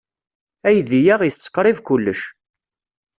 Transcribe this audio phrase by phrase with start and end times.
[0.69, 2.21] Aydi-a itett qrib kullec.